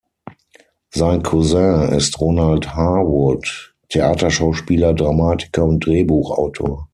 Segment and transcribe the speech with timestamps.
[0.89, 6.89] Sein Cousin ist Ronald Harwood, Theaterschauspieler, Dramatiker und Drehbuchautor.